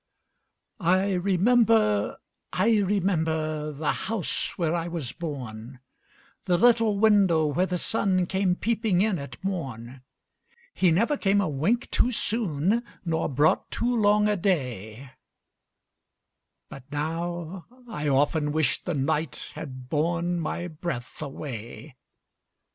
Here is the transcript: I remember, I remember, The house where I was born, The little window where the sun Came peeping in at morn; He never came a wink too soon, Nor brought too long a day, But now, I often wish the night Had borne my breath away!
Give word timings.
I 0.79 1.13
remember, 1.13 2.17
I 2.51 2.79
remember, 2.79 3.71
The 3.71 3.91
house 3.91 4.57
where 4.57 4.73
I 4.73 4.87
was 4.87 5.11
born, 5.11 5.77
The 6.45 6.57
little 6.57 6.97
window 6.97 7.45
where 7.45 7.67
the 7.67 7.77
sun 7.77 8.25
Came 8.25 8.55
peeping 8.55 9.01
in 9.01 9.19
at 9.19 9.37
morn; 9.43 10.01
He 10.73 10.89
never 10.89 11.17
came 11.17 11.39
a 11.39 11.47
wink 11.47 11.87
too 11.91 12.11
soon, 12.11 12.81
Nor 13.05 13.29
brought 13.29 13.69
too 13.69 13.95
long 13.95 14.27
a 14.27 14.35
day, 14.35 15.11
But 16.67 16.91
now, 16.91 17.67
I 17.87 18.07
often 18.07 18.51
wish 18.51 18.81
the 18.83 18.95
night 18.95 19.51
Had 19.53 19.87
borne 19.87 20.39
my 20.39 20.67
breath 20.67 21.21
away! 21.21 21.95